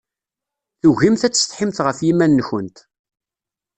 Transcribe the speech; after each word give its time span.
Tugimt 0.81 1.21
ad 1.27 1.33
tsetḥimt 1.33 1.77
ɣef 1.85 1.97
yiman-nkent. 2.05 2.77